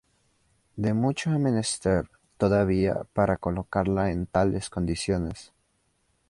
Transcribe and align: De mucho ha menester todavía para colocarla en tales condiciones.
De 0.77 0.95
mucho 0.95 1.29
ha 1.29 1.37
menester 1.37 2.09
todavía 2.37 3.03
para 3.13 3.37
colocarla 3.37 4.09
en 4.09 4.25
tales 4.25 4.71
condiciones. 4.71 5.53